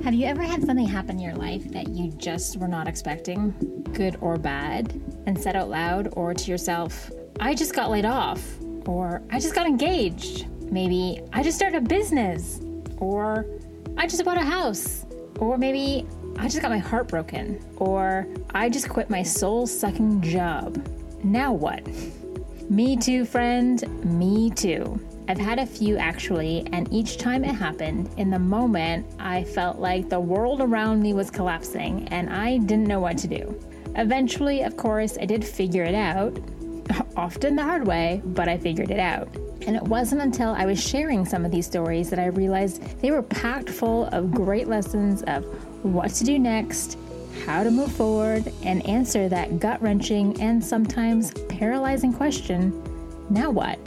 Have 0.00 0.14
you 0.14 0.26
ever 0.26 0.42
had 0.42 0.64
something 0.64 0.86
happen 0.86 1.10
in 1.10 1.20
your 1.20 1.34
life 1.34 1.70
that 1.70 1.88
you 1.90 2.10
just 2.12 2.56
were 2.56 2.66
not 2.66 2.88
expecting, 2.88 3.54
good 3.92 4.16
or 4.20 4.36
bad, 4.36 5.00
and 5.26 5.40
said 5.40 5.54
out 5.54 5.68
loud 5.68 6.08
or 6.14 6.34
to 6.34 6.50
yourself, 6.50 7.08
I 7.38 7.54
just 7.54 7.72
got 7.72 7.88
laid 7.88 8.04
off, 8.04 8.42
or 8.86 9.22
I 9.30 9.38
just 9.38 9.54
got 9.54 9.66
engaged, 9.66 10.48
maybe 10.72 11.20
I 11.32 11.44
just 11.44 11.56
started 11.56 11.76
a 11.76 11.86
business, 11.86 12.60
or 12.96 13.46
I 13.96 14.08
just 14.08 14.24
bought 14.24 14.38
a 14.38 14.44
house, 14.44 15.06
or 15.38 15.56
maybe 15.56 16.04
I 16.36 16.48
just 16.48 16.62
got 16.62 16.72
my 16.72 16.78
heart 16.78 17.06
broken, 17.06 17.64
or 17.76 18.26
I 18.54 18.70
just 18.70 18.88
quit 18.88 19.08
my 19.08 19.22
soul 19.22 19.68
sucking 19.68 20.22
job. 20.22 20.84
Now 21.22 21.52
what? 21.52 21.86
Me 22.70 22.96
too, 22.96 23.24
friend, 23.24 23.84
me 24.18 24.50
too. 24.50 24.98
I've 25.32 25.38
had 25.38 25.58
a 25.58 25.64
few 25.64 25.96
actually, 25.96 26.68
and 26.74 26.92
each 26.92 27.16
time 27.16 27.42
it 27.42 27.54
happened, 27.54 28.10
in 28.18 28.28
the 28.28 28.38
moment, 28.38 29.06
I 29.18 29.44
felt 29.44 29.78
like 29.78 30.10
the 30.10 30.20
world 30.20 30.60
around 30.60 31.00
me 31.00 31.14
was 31.14 31.30
collapsing 31.30 32.06
and 32.08 32.28
I 32.28 32.58
didn't 32.58 32.86
know 32.86 33.00
what 33.00 33.16
to 33.16 33.28
do. 33.28 33.58
Eventually, 33.96 34.60
of 34.60 34.76
course, 34.76 35.16
I 35.18 35.24
did 35.24 35.42
figure 35.42 35.84
it 35.84 35.94
out, 35.94 36.38
often 37.16 37.56
the 37.56 37.62
hard 37.62 37.86
way, 37.86 38.20
but 38.22 38.46
I 38.46 38.58
figured 38.58 38.90
it 38.90 38.98
out. 38.98 39.34
And 39.66 39.74
it 39.74 39.82
wasn't 39.82 40.20
until 40.20 40.50
I 40.50 40.66
was 40.66 40.78
sharing 40.78 41.24
some 41.24 41.46
of 41.46 41.50
these 41.50 41.64
stories 41.64 42.10
that 42.10 42.18
I 42.18 42.26
realized 42.26 43.00
they 43.00 43.10
were 43.10 43.22
packed 43.22 43.70
full 43.70 44.08
of 44.08 44.32
great 44.32 44.68
lessons 44.68 45.22
of 45.22 45.46
what 45.82 46.10
to 46.10 46.24
do 46.24 46.38
next, 46.38 46.98
how 47.46 47.64
to 47.64 47.70
move 47.70 47.90
forward, 47.90 48.52
and 48.64 48.86
answer 48.86 49.30
that 49.30 49.60
gut 49.60 49.80
wrenching 49.80 50.38
and 50.42 50.62
sometimes 50.62 51.32
paralyzing 51.48 52.12
question 52.12 52.70
now 53.30 53.48
what? 53.48 53.78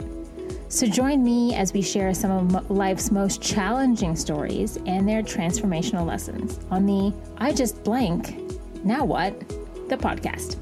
So 0.68 0.86
join 0.86 1.22
me 1.22 1.54
as 1.54 1.72
we 1.72 1.80
share 1.80 2.12
some 2.12 2.54
of 2.56 2.70
life's 2.70 3.10
most 3.12 3.40
challenging 3.40 4.16
stories 4.16 4.78
and 4.86 5.08
their 5.08 5.22
transformational 5.22 6.04
lessons 6.04 6.58
on 6.70 6.86
the 6.86 7.14
I 7.38 7.52
Just 7.52 7.82
Blank, 7.84 8.36
Now 8.84 9.04
What? 9.04 9.38
the 9.88 9.96
podcast. 9.96 10.56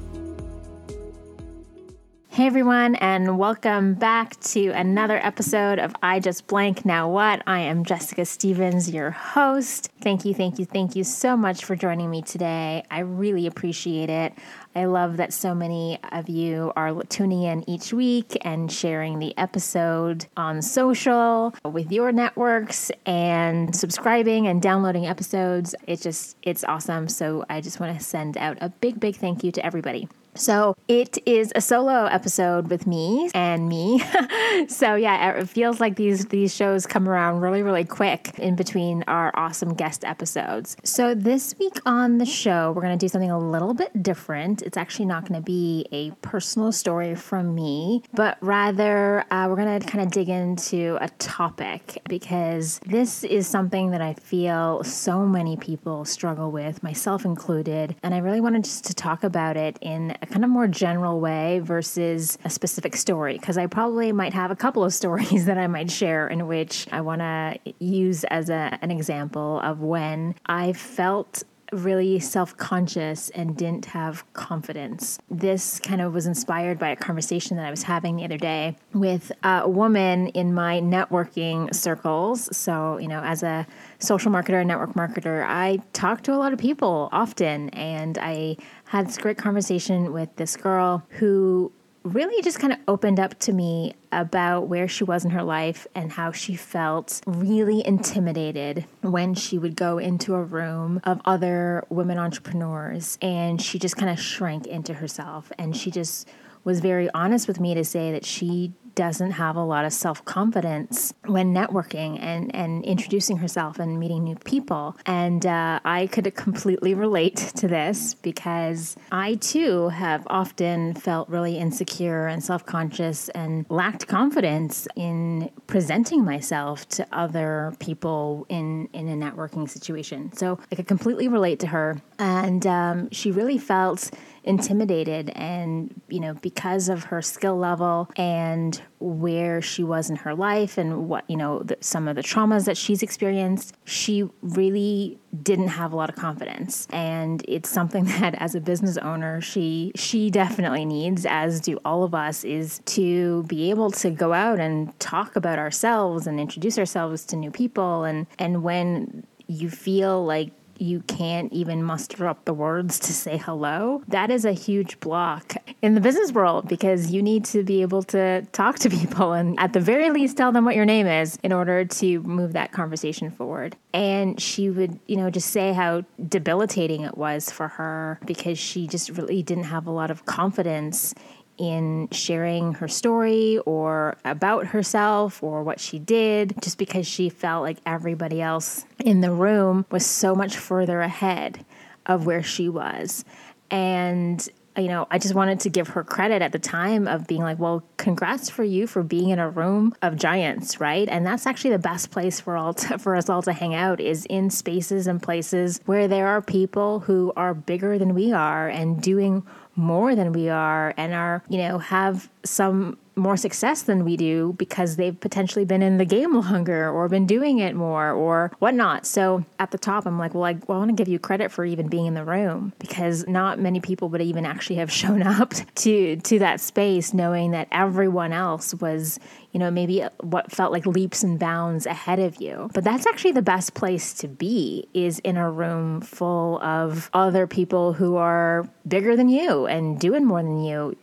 Hey 2.35 2.47
everyone, 2.47 2.95
and 2.95 3.37
welcome 3.37 3.93
back 3.93 4.37
to 4.41 4.67
another 4.71 5.17
episode 5.25 5.79
of 5.79 5.95
I 6.03 6.19
Just 6.19 6.47
Blank 6.47 6.83
Now 6.83 7.09
What? 7.09 7.41
I 7.47 7.61
am 7.61 7.85
Jessica 7.85 8.25
Stevens, 8.25 8.89
your 8.89 9.11
host. 9.11 9.89
Thank 10.01 10.25
you, 10.25 10.33
thank 10.33 10.59
you, 10.59 10.65
thank 10.65 10.97
you 10.97 11.05
so 11.05 11.37
much 11.37 11.63
for 11.63 11.77
joining 11.77 12.09
me 12.09 12.21
today. 12.21 12.83
I 12.91 12.99
really 12.99 13.47
appreciate 13.47 14.09
it. 14.09 14.33
I 14.75 14.83
love 14.83 15.15
that 15.15 15.31
so 15.31 15.55
many 15.55 15.97
of 16.11 16.27
you 16.27 16.73
are 16.75 17.01
tuning 17.03 17.43
in 17.43 17.69
each 17.69 17.93
week 17.93 18.37
and 18.41 18.69
sharing 18.69 19.19
the 19.19 19.33
episode 19.37 20.25
on 20.35 20.61
social 20.61 21.55
with 21.63 21.89
your 21.89 22.11
networks 22.11 22.91
and 23.05 23.73
subscribing 23.73 24.45
and 24.47 24.61
downloading 24.61 25.07
episodes. 25.07 25.73
It's 25.87 26.03
just, 26.03 26.35
it's 26.43 26.65
awesome. 26.65 27.07
So 27.07 27.45
I 27.49 27.61
just 27.61 27.79
want 27.79 27.97
to 27.97 28.03
send 28.03 28.35
out 28.35 28.57
a 28.59 28.67
big, 28.67 28.99
big 28.99 29.15
thank 29.15 29.41
you 29.41 29.53
to 29.53 29.65
everybody. 29.65 30.09
So 30.35 30.75
it 30.87 31.17
is 31.25 31.51
a 31.55 31.61
solo 31.61 32.05
episode 32.05 32.69
with 32.69 32.85
me 32.85 33.29
and 33.33 33.69
me. 33.69 34.03
so 34.67 34.95
yeah, 34.95 35.37
it 35.37 35.49
feels 35.49 35.79
like 35.79 35.95
these 35.95 36.25
these 36.25 36.53
shows 36.53 36.85
come 36.85 37.07
around 37.07 37.39
really 37.39 37.63
really 37.63 37.85
quick 37.85 38.37
in 38.37 38.55
between 38.55 39.03
our 39.07 39.31
awesome 39.35 39.73
guest 39.73 40.03
episodes. 40.03 40.75
So 40.83 41.15
this 41.15 41.55
week 41.57 41.77
on 41.85 42.17
the 42.17 42.25
show, 42.25 42.73
we're 42.75 42.81
going 42.81 42.97
to 42.97 43.03
do 43.03 43.07
something 43.07 43.31
a 43.31 43.39
little 43.39 43.73
bit 43.73 44.03
different. 44.03 44.61
It's 44.61 44.77
actually 44.77 45.05
not 45.05 45.27
going 45.27 45.39
to 45.39 45.45
be 45.45 45.87
a 45.91 46.11
personal 46.21 46.71
story 46.71 47.15
from 47.15 47.55
me, 47.55 48.03
but 48.13 48.37
rather 48.41 49.25
uh, 49.31 49.47
we're 49.47 49.55
going 49.55 49.79
to 49.79 49.87
kind 49.87 50.03
of 50.03 50.11
dig 50.11 50.29
into 50.29 50.97
a 51.01 51.09
topic 51.17 52.01
because 52.09 52.79
this 52.85 53.23
is 53.23 53.47
something 53.47 53.91
that 53.91 54.01
I 54.01 54.13
feel 54.13 54.83
so 54.83 55.25
many 55.25 55.55
people 55.55 56.03
struggle 56.05 56.51
with, 56.51 56.83
myself 56.83 57.23
included, 57.25 57.95
and 58.03 58.13
I 58.13 58.17
really 58.17 58.41
wanted 58.41 58.65
just 58.65 58.85
to 58.85 58.93
talk 58.93 59.23
about 59.23 59.55
it 59.55 59.77
in 59.81 60.15
a 60.25 60.33
kind 60.33 60.43
of 60.43 60.49
more 60.49 60.67
general 60.67 61.19
way 61.19 61.59
versus 61.59 62.37
a 62.43 62.49
specific 62.49 62.95
story 62.95 63.37
because 63.37 63.57
I 63.57 63.67
probably 63.67 64.11
might 64.11 64.33
have 64.33 64.51
a 64.51 64.55
couple 64.55 64.83
of 64.83 64.93
stories 64.93 65.45
that 65.49 65.57
I 65.57 65.67
might 65.67 65.91
share 65.91 66.27
in 66.27 66.47
which 66.47 66.87
I 66.91 67.01
want 67.01 67.21
to 67.21 67.59
use 67.79 68.23
as 68.25 68.49
a, 68.49 68.77
an 68.81 68.91
example 68.91 69.59
of 69.61 69.81
when 69.81 70.35
I 70.45 70.73
felt 70.73 71.43
really 71.71 72.19
self 72.19 72.55
conscious 72.57 73.29
and 73.31 73.57
didn't 73.57 73.85
have 73.85 74.31
confidence. 74.33 75.19
This 75.29 75.79
kind 75.79 76.01
of 76.01 76.13
was 76.13 76.25
inspired 76.25 76.79
by 76.79 76.89
a 76.89 76.95
conversation 76.95 77.57
that 77.57 77.65
I 77.65 77.71
was 77.71 77.83
having 77.83 78.15
the 78.15 78.23
other 78.23 78.37
day 78.37 78.77
with 78.93 79.31
a 79.43 79.67
woman 79.67 80.27
in 80.29 80.53
my 80.53 80.79
networking 80.79 81.73
circles. 81.73 82.55
So, 82.55 82.97
you 82.97 83.07
know, 83.07 83.21
as 83.21 83.43
a 83.43 83.65
social 83.99 84.31
marketer 84.31 84.59
and 84.59 84.67
network 84.67 84.93
marketer, 84.93 85.45
I 85.45 85.79
talk 85.93 86.23
to 86.23 86.33
a 86.33 86.37
lot 86.37 86.53
of 86.53 86.59
people 86.59 87.09
often, 87.11 87.69
and 87.69 88.17
I 88.17 88.57
had 88.95 89.07
this 89.07 89.17
great 89.17 89.37
conversation 89.37 90.13
with 90.13 90.33
this 90.37 90.55
girl 90.55 91.05
who 91.09 91.69
really 92.03 92.41
just 92.41 92.59
kind 92.59 92.71
of 92.71 92.79
opened 92.87 93.19
up 93.19 93.37
to 93.39 93.51
me 93.51 93.93
about 94.13 94.69
where 94.69 94.87
she 94.87 95.03
was 95.03 95.25
in 95.25 95.31
her 95.31 95.43
life 95.43 95.85
and 95.93 96.13
how 96.13 96.31
she 96.31 96.55
felt 96.55 97.19
really 97.27 97.85
intimidated 97.85 98.85
when 99.01 99.33
she 99.33 99.57
would 99.57 99.75
go 99.75 99.97
into 99.97 100.33
a 100.33 100.41
room 100.41 101.01
of 101.03 101.19
other 101.25 101.83
women 101.89 102.17
entrepreneurs 102.17 103.17
and 103.21 103.61
she 103.61 103.77
just 103.77 103.97
kind 103.97 104.09
of 104.09 104.17
shrank 104.17 104.65
into 104.65 104.93
herself. 104.93 105.51
And 105.57 105.75
she 105.75 105.91
just 105.91 106.29
was 106.63 106.79
very 106.79 107.09
honest 107.13 107.49
with 107.49 107.59
me 107.59 107.73
to 107.73 107.83
say 107.83 108.13
that 108.13 108.23
she 108.23 108.71
doesn't 108.95 109.31
have 109.31 109.55
a 109.55 109.63
lot 109.63 109.85
of 109.85 109.93
self 109.93 110.23
confidence 110.25 111.13
when 111.25 111.53
networking 111.53 112.19
and, 112.19 112.53
and 112.55 112.83
introducing 112.85 113.37
herself 113.37 113.79
and 113.79 113.99
meeting 113.99 114.23
new 114.23 114.35
people. 114.35 114.95
And 115.05 115.45
uh, 115.45 115.79
I 115.83 116.07
could 116.07 116.33
completely 116.35 116.93
relate 116.93 117.35
to 117.55 117.67
this 117.67 118.13
because 118.15 118.95
I 119.11 119.35
too 119.35 119.89
have 119.89 120.25
often 120.27 120.93
felt 120.95 121.29
really 121.29 121.57
insecure 121.57 122.27
and 122.27 122.43
self 122.43 122.65
conscious 122.65 123.29
and 123.29 123.65
lacked 123.69 124.07
confidence 124.07 124.87
in 124.95 125.49
presenting 125.67 126.23
myself 126.23 126.87
to 126.89 127.05
other 127.11 127.73
people 127.79 128.45
in, 128.49 128.89
in 128.93 129.07
a 129.07 129.15
networking 129.15 129.69
situation. 129.69 130.31
So 130.33 130.59
I 130.71 130.75
could 130.75 130.87
completely 130.87 131.27
relate 131.27 131.59
to 131.59 131.67
her. 131.67 132.01
And 132.17 132.65
um, 132.65 133.09
she 133.11 133.31
really 133.31 133.57
felt 133.57 134.11
intimidated 134.45 135.31
and 135.31 135.99
you 136.07 136.19
know 136.19 136.33
because 136.35 136.87
of 136.87 137.05
her 137.05 137.21
skill 137.21 137.57
level 137.57 138.09
and 138.15 138.81
where 138.99 139.61
she 139.61 139.83
was 139.83 140.09
in 140.09 140.15
her 140.15 140.33
life 140.33 140.77
and 140.77 141.09
what 141.09 141.27
you 141.29 141.35
know 141.35 141.59
the, 141.63 141.75
some 141.81 142.07
of 142.07 142.15
the 142.15 142.21
traumas 142.21 142.65
that 142.65 142.77
she's 142.77 143.01
experienced 143.01 143.75
she 143.83 144.23
really 144.41 145.19
didn't 145.43 145.67
have 145.67 145.91
a 145.91 145.95
lot 145.95 146.09
of 146.09 146.15
confidence. 146.15 146.87
And 146.91 147.43
it's 147.47 147.69
something 147.69 148.05
that 148.19 148.35
as 148.35 148.55
a 148.55 148.61
business 148.61 148.97
owner 148.97 149.41
she 149.41 149.91
she 149.95 150.29
definitely 150.29 150.85
needs 150.85 151.25
as 151.25 151.59
do 151.59 151.79
all 151.85 152.03
of 152.03 152.13
us 152.13 152.43
is 152.43 152.79
to 152.85 153.43
be 153.43 153.69
able 153.69 153.91
to 153.91 154.09
go 154.09 154.33
out 154.33 154.59
and 154.59 154.97
talk 154.99 155.35
about 155.35 155.59
ourselves 155.59 156.27
and 156.27 156.39
introduce 156.39 156.77
ourselves 156.77 157.25
to 157.25 157.35
new 157.35 157.51
people. 157.51 158.03
And 158.03 158.27
and 158.39 158.63
when 158.63 159.25
you 159.47 159.69
feel 159.69 160.25
like 160.25 160.51
you 160.77 161.01
can't 161.01 161.51
even 161.53 161.83
muster 161.83 162.27
up 162.27 162.45
the 162.45 162.53
words 162.53 162.99
to 162.99 163.13
say 163.13 163.37
hello, 163.37 164.03
that 164.07 164.31
is 164.31 164.45
a 164.45 164.51
huge 164.51 164.99
block 164.99 165.55
in 165.81 165.95
the 165.95 166.01
business 166.01 166.31
world 166.31 166.67
because 166.67 167.11
you 167.11 167.21
need 167.21 167.45
to 167.45 167.63
be 167.63 167.81
able 167.81 168.03
to 168.03 168.41
talk 168.51 168.79
to 168.79 168.89
people 169.01 169.33
and 169.33 169.59
at 169.59 169.73
the 169.73 169.79
very 169.79 170.09
least 170.09 170.37
tell 170.37 170.51
them 170.51 170.65
what 170.65 170.75
your 170.75 170.85
name 170.85 171.07
is 171.07 171.37
in 171.43 171.51
order 171.51 171.85
to 171.85 172.21
move 172.21 172.53
that 172.53 172.71
conversation 172.71 173.29
forward. 173.31 173.75
And 173.93 174.41
she 174.41 174.69
would, 174.69 174.99
you 175.07 175.15
know, 175.17 175.29
just 175.29 175.51
say 175.51 175.73
how 175.73 176.03
debilitating 176.27 177.01
it 177.01 177.17
was 177.17 177.49
for 177.49 177.67
her 177.69 178.19
because 178.25 178.59
she 178.59 178.87
just 178.87 179.09
really 179.11 179.41
didn't 179.43 179.65
have 179.65 179.87
a 179.87 179.91
lot 179.91 180.11
of 180.11 180.25
confidence 180.25 181.13
in 181.57 182.09
sharing 182.11 182.73
her 182.73 182.87
story 182.87 183.59
or 183.65 184.17
about 184.25 184.67
herself 184.67 185.41
or 185.41 185.63
what 185.63 185.79
she 185.79 185.99
did 185.99 186.55
just 186.61 186.77
because 186.77 187.07
she 187.07 187.29
felt 187.29 187.63
like 187.63 187.77
everybody 187.85 188.41
else 188.41 188.85
in 188.99 189.21
the 189.21 189.31
room 189.31 189.85
was 189.91 190.05
so 190.05 190.35
much 190.35 190.57
further 190.57 191.01
ahead 191.01 191.65
of 192.05 192.25
where 192.25 192.43
she 192.43 192.69
was. 192.69 193.25
And 193.71 194.47
you 194.77 194.87
know, 194.87 195.07
I 195.09 195.19
just 195.19 195.35
wanted 195.35 195.59
to 195.61 195.69
give 195.69 195.89
her 195.89 196.03
credit 196.03 196.41
at 196.41 196.51
the 196.51 196.59
time 196.59 197.07
of 197.07 197.27
being 197.27 197.41
like, 197.41 197.59
well, 197.59 197.83
congrats 197.97 198.49
for 198.49 198.63
you 198.63 198.87
for 198.87 199.03
being 199.03 199.29
in 199.29 199.39
a 199.39 199.49
room 199.49 199.93
of 200.01 200.15
giants, 200.15 200.79
right? 200.79 201.07
And 201.07 201.25
that's 201.25 201.45
actually 201.45 201.71
the 201.71 201.79
best 201.79 202.11
place 202.11 202.39
for 202.39 202.57
all 202.57 202.73
to, 202.73 202.97
for 202.99 203.15
us 203.15 203.29
all 203.29 203.41
to 203.43 203.53
hang 203.53 203.73
out 203.73 203.99
is 203.99 204.25
in 204.25 204.49
spaces 204.49 205.07
and 205.07 205.21
places 205.21 205.79
where 205.85 206.07
there 206.07 206.27
are 206.27 206.41
people 206.41 206.99
who 207.01 207.31
are 207.35 207.53
bigger 207.53 207.97
than 207.97 208.13
we 208.13 208.33
are 208.33 208.67
and 208.67 209.01
doing 209.01 209.45
more 209.75 210.15
than 210.15 210.31
we 210.31 210.49
are 210.49 210.93
and 210.97 211.13
are, 211.13 211.43
you 211.49 211.57
know, 211.57 211.77
have 211.77 212.29
some 212.43 212.97
more 213.15 213.37
success 213.37 213.83
than 213.83 214.03
we 214.03 214.17
do 214.17 214.53
because 214.57 214.95
they've 214.95 215.19
potentially 215.19 215.65
been 215.65 215.81
in 215.81 215.97
the 215.97 216.05
game 216.05 216.33
longer 216.39 216.89
or 216.89 217.07
been 217.07 217.25
doing 217.25 217.59
it 217.59 217.75
more 217.75 218.11
or 218.11 218.51
whatnot. 218.59 219.05
So 219.05 219.45
at 219.59 219.71
the 219.71 219.77
top, 219.77 220.05
I'm 220.05 220.19
like, 220.19 220.33
well, 220.33 220.45
I, 220.45 220.53
well, 220.67 220.77
I 220.77 220.79
want 220.79 220.89
to 220.89 220.95
give 220.95 221.07
you 221.07 221.19
credit 221.19 221.51
for 221.51 221.65
even 221.65 221.87
being 221.87 222.05
in 222.05 222.13
the 222.13 222.23
room 222.23 222.73
because 222.79 223.27
not 223.27 223.59
many 223.59 223.79
people 223.79 224.09
would 224.09 224.21
even 224.21 224.45
actually 224.45 224.77
have 224.77 224.91
shown 225.05 225.21
up 225.21 225.53
to 225.75 226.15
to 226.17 226.39
that 226.39 226.59
space 226.59 227.13
knowing 227.13 227.51
that 227.51 227.67
everyone 227.71 228.33
else 228.33 228.73
was 228.75 229.19
you 229.55 229.59
know, 229.59 229.71
maybe 229.71 230.03
what 230.19 230.51
felt 230.51 230.73
like 230.73 230.85
leaps 230.85 231.23
and 231.23 231.39
bounds 231.39 231.85
ahead 231.85 232.19
of 232.19 232.41
you. 232.41 232.69
But 232.73 232.83
that's 232.83 233.07
actually 233.07 233.31
the 233.31 233.41
best 233.41 233.73
place 233.73 234.11
to 234.15 234.27
be 234.27 234.89
is 234.93 235.19
in 235.19 235.37
a 235.37 235.49
room 235.49 236.01
full 236.01 236.61
of 236.61 237.09
other 237.13 237.47
people 237.47 237.93
who 237.93 238.17
are 238.17 238.69
bigger 238.85 239.15
than 239.15 239.29
you 239.29 239.65
and 239.65 239.97
doing 239.97 240.25
more 240.25 240.43
than 240.43 240.61
you. 240.61 240.97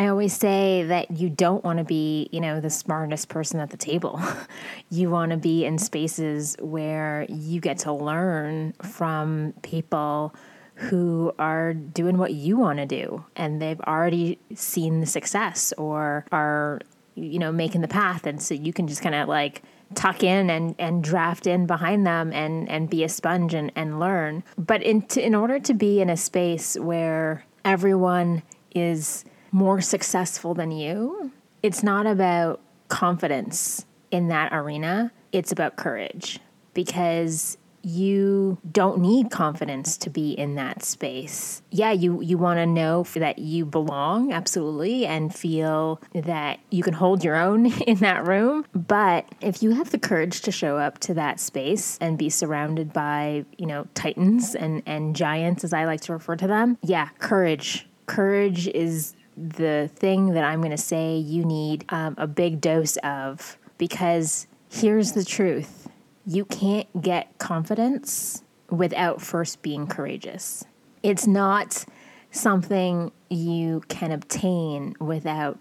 I 0.00 0.06
always 0.06 0.32
say 0.32 0.84
that 0.84 1.10
you 1.10 1.28
don't 1.28 1.62
want 1.62 1.78
to 1.78 1.84
be, 1.84 2.30
you 2.32 2.40
know, 2.40 2.58
the 2.58 2.70
smartest 2.70 3.28
person 3.28 3.60
at 3.60 3.68
the 3.68 3.76
table. 3.76 4.18
you 4.90 5.10
want 5.10 5.30
to 5.32 5.36
be 5.36 5.66
in 5.66 5.76
spaces 5.76 6.56
where 6.58 7.26
you 7.28 7.60
get 7.60 7.76
to 7.80 7.92
learn 7.92 8.72
from 8.82 9.52
people 9.60 10.34
who 10.76 11.34
are 11.38 11.74
doing 11.74 12.16
what 12.16 12.32
you 12.32 12.56
want 12.56 12.78
to 12.78 12.86
do 12.86 13.26
and 13.36 13.60
they've 13.60 13.80
already 13.82 14.38
seen 14.54 15.00
the 15.00 15.06
success 15.06 15.74
or 15.76 16.24
are 16.32 16.80
you 17.14 17.38
know 17.38 17.52
making 17.52 17.82
the 17.82 17.88
path 17.88 18.26
and 18.26 18.40
so 18.40 18.54
you 18.54 18.72
can 18.72 18.88
just 18.88 19.02
kind 19.02 19.14
of 19.14 19.28
like 19.28 19.62
tuck 19.94 20.22
in 20.22 20.48
and, 20.48 20.74
and 20.78 21.04
draft 21.04 21.46
in 21.46 21.66
behind 21.66 22.06
them 22.06 22.32
and, 22.32 22.66
and 22.70 22.88
be 22.88 23.04
a 23.04 23.08
sponge 23.10 23.52
and, 23.52 23.70
and 23.76 24.00
learn. 24.00 24.42
But 24.56 24.82
in, 24.82 25.02
to, 25.08 25.22
in 25.22 25.34
order 25.34 25.58
to 25.58 25.74
be 25.74 26.00
in 26.00 26.08
a 26.08 26.16
space 26.16 26.78
where 26.78 27.44
everyone 27.66 28.42
is 28.74 29.26
more 29.52 29.80
successful 29.80 30.54
than 30.54 30.70
you, 30.70 31.32
it's 31.62 31.82
not 31.82 32.06
about 32.06 32.60
confidence 32.88 33.84
in 34.10 34.28
that 34.28 34.52
arena, 34.52 35.12
it's 35.32 35.52
about 35.52 35.76
courage 35.76 36.40
because 36.74 37.56
you 37.82 38.58
don't 38.70 38.98
need 39.00 39.30
confidence 39.30 39.96
to 39.96 40.10
be 40.10 40.32
in 40.32 40.54
that 40.54 40.82
space. 40.82 41.62
Yeah, 41.70 41.92
you 41.92 42.20
you 42.20 42.36
want 42.36 42.58
to 42.58 42.66
know 42.66 43.04
that 43.14 43.38
you 43.38 43.64
belong 43.64 44.32
absolutely 44.32 45.06
and 45.06 45.34
feel 45.34 46.00
that 46.14 46.60
you 46.70 46.82
can 46.82 46.92
hold 46.92 47.24
your 47.24 47.36
own 47.36 47.66
in 47.86 47.96
that 47.98 48.26
room, 48.26 48.66
but 48.74 49.26
if 49.40 49.62
you 49.62 49.72
have 49.72 49.90
the 49.90 49.98
courage 49.98 50.42
to 50.42 50.52
show 50.52 50.76
up 50.76 50.98
to 51.00 51.14
that 51.14 51.40
space 51.40 51.96
and 52.00 52.18
be 52.18 52.28
surrounded 52.28 52.92
by, 52.92 53.44
you 53.56 53.66
know, 53.66 53.86
titans 53.94 54.54
and 54.54 54.82
and 54.86 55.16
giants 55.16 55.64
as 55.64 55.72
I 55.72 55.84
like 55.84 56.02
to 56.02 56.12
refer 56.12 56.36
to 56.36 56.46
them, 56.46 56.78
yeah, 56.82 57.08
courage. 57.18 57.86
Courage 58.06 58.66
is 58.68 59.14
the 59.40 59.90
thing 59.94 60.34
that 60.34 60.44
I'm 60.44 60.60
going 60.60 60.70
to 60.70 60.76
say 60.76 61.16
you 61.16 61.44
need 61.44 61.84
um, 61.88 62.14
a 62.18 62.26
big 62.26 62.60
dose 62.60 62.96
of 62.98 63.56
because 63.78 64.46
here's 64.68 65.12
the 65.12 65.24
truth 65.24 65.88
you 66.26 66.44
can't 66.44 67.00
get 67.00 67.38
confidence 67.38 68.42
without 68.68 69.20
first 69.20 69.62
being 69.62 69.86
courageous. 69.86 70.64
It's 71.02 71.26
not 71.26 71.84
something 72.30 73.10
you 73.30 73.82
can 73.88 74.12
obtain 74.12 74.94
without 75.00 75.58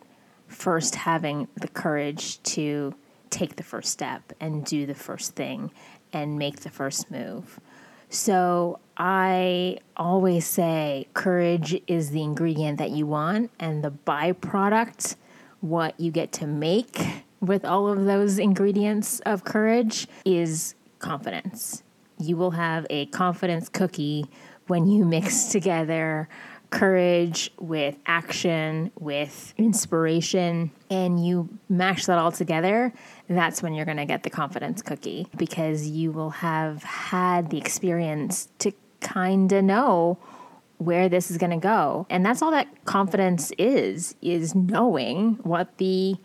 first 0.48 0.96
having 0.96 1.48
the 1.56 1.70
courage 1.70 2.44
to 2.44 2.94
take 3.30 3.56
the 3.56 3.64
first 3.64 3.92
step 3.92 4.34
and 4.40 4.66
do 4.66 4.86
the 4.86 4.96
first 4.96 5.36
thing 5.36 5.72
and 6.12 6.38
make 6.38 6.60
the 6.60 6.70
first 6.70 7.10
move. 7.10 7.60
So 8.10 8.80
I 8.98 9.78
always 9.96 10.46
say 10.46 11.08
courage 11.14 11.80
is 11.88 12.10
the 12.10 12.24
ingredient 12.24 12.80
that 12.80 12.90
you 12.90 13.06
want, 13.06 13.52
and 13.60 13.84
the 13.84 13.92
byproduct, 13.92 15.16
what 15.62 16.00
you 16.00 16.12
get 16.12 16.32
to 16.34 16.48
make 16.48 17.00
with 17.40 17.64
all 17.64 17.88
of 17.88 18.06
those 18.06 18.40
ingredients 18.40 19.20
of 19.22 19.44
courage 19.44 20.08
is 20.26 20.76
confidence. 20.98 21.84
You 22.18 22.36
will 22.36 22.52
have 22.52 22.86
a 22.90 23.06
confidence 23.08 23.70
cookie 23.70 24.26
when 24.68 24.88
you 24.88 25.06
mix 25.06 25.46
together 25.52 26.28
courage 26.70 27.52
with 27.60 27.96
action, 28.06 28.92
with 29.00 29.54
inspiration, 29.58 30.72
and 30.90 31.26
you 31.26 31.50
mash 31.68 32.06
that 32.06 32.18
all 32.18 32.32
together, 32.32 32.94
that's 33.28 33.64
when 33.64 33.74
you're 33.74 33.86
going 33.86 33.98
to 33.98 34.06
get 34.06 34.24
the 34.24 34.30
confidence 34.30 34.82
cookie 34.82 35.28
because 35.38 35.88
you 35.88 36.12
will 36.12 36.30
have 36.30 36.84
had 36.84 37.50
the 37.50 37.58
experience 37.58 38.50
to 38.60 38.72
kind 39.02 39.52
of 39.52 39.64
know 39.64 40.18
where 40.78 41.10
this 41.10 41.30
is 41.30 41.38
going 41.38 41.52
to 41.52 41.58
go. 41.58 42.06
And 42.10 42.26
that's 42.26 42.42
all 42.42 42.52
that 42.52 42.86
confidence 42.86 43.52
is 43.58 44.16
is 44.22 44.56
knowing 44.56 45.40
what 45.44 45.78
the 45.78 46.16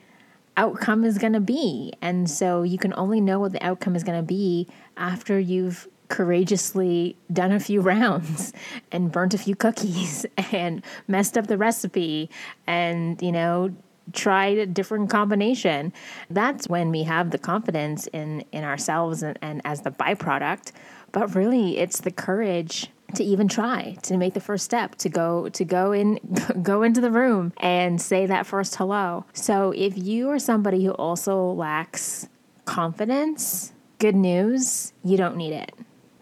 outcome 0.56 1.04
is 1.04 1.18
going 1.18 1.32
to 1.32 1.40
be. 1.40 1.92
And 2.00 2.30
so 2.30 2.62
you 2.62 2.78
can 2.78 2.94
only 2.94 3.20
know 3.20 3.40
what 3.40 3.52
the 3.52 3.62
outcome 3.64 3.96
is 3.96 4.04
going 4.04 4.18
to 4.18 4.26
be 4.26 4.68
after 4.96 5.38
you've 5.38 5.88
courageously 6.14 7.16
done 7.32 7.50
a 7.50 7.58
few 7.58 7.80
rounds 7.94 8.52
and 8.92 9.10
burnt 9.10 9.34
a 9.34 9.38
few 9.38 9.56
cookies 9.56 10.24
and 10.52 10.84
messed 11.08 11.36
up 11.36 11.48
the 11.48 11.58
recipe 11.58 12.30
and, 12.66 13.20
you 13.20 13.32
know, 13.32 13.74
tried 14.12 14.58
a 14.58 14.66
different 14.66 15.10
combination. 15.10 15.92
That's 16.30 16.68
when 16.68 16.90
we 16.90 17.02
have 17.02 17.30
the 17.30 17.38
confidence 17.38 18.06
in 18.08 18.44
in 18.52 18.62
ourselves 18.62 19.22
and, 19.22 19.38
and 19.42 19.60
as 19.64 19.80
the 19.80 19.90
byproduct. 19.90 20.72
But 21.10 21.34
really 21.34 21.78
it's 21.78 22.00
the 22.00 22.10
courage 22.10 22.90
to 23.14 23.24
even 23.24 23.48
try 23.48 23.96
to 24.02 24.16
make 24.16 24.34
the 24.34 24.40
first 24.40 24.64
step 24.64 24.94
to 24.96 25.08
go 25.08 25.48
to 25.48 25.64
go 25.64 25.92
in 25.92 26.20
go 26.62 26.82
into 26.82 27.00
the 27.00 27.10
room 27.10 27.52
and 27.58 28.00
say 28.00 28.26
that 28.26 28.44
first 28.46 28.74
hello 28.76 29.24
so 29.32 29.72
if 29.76 29.96
you 29.96 30.30
are 30.30 30.38
somebody 30.38 30.84
who 30.84 30.90
also 30.92 31.52
lacks 31.52 32.28
confidence 32.64 33.72
good 34.00 34.16
news 34.16 34.92
you 35.04 35.16
don't 35.16 35.36
need 35.36 35.52
it 35.52 35.72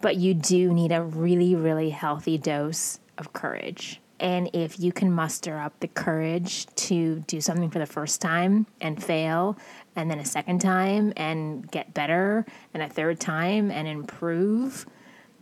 but 0.03 0.17
you 0.17 0.35
do 0.35 0.71
need 0.71 0.91
a 0.91 1.01
really 1.01 1.55
really 1.55 1.89
healthy 1.89 2.37
dose 2.37 2.99
of 3.17 3.33
courage 3.33 3.99
and 4.23 4.49
if 4.53 4.79
you 4.79 4.93
can 4.93 5.11
muster 5.11 5.59
up 5.59 5.77
the 5.81 5.87
courage 5.89 6.65
to 6.75 7.19
do 7.27 7.41
something 7.41 7.69
for 7.69 7.79
the 7.79 7.85
first 7.85 8.21
time 8.21 8.65
and 8.79 9.03
fail, 9.03 9.57
and 9.97 10.09
then 10.09 10.17
a 10.17 10.23
second 10.23 10.59
time 10.59 11.11
and 11.17 11.69
get 11.69 11.93
better, 11.93 12.45
and 12.73 12.81
a 12.81 12.87
third 12.87 13.19
time 13.19 13.69
and 13.69 13.85
improve, 13.85 14.85